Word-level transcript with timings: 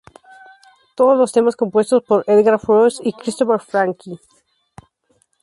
Todos 0.95 1.15
los 1.15 1.31
temas 1.31 1.55
compuestos 1.55 2.01
por 2.01 2.23
Edgar 2.25 2.57
Froese 2.59 3.03
y 3.07 3.13
Christopher 3.13 3.59
Franke 3.59 4.17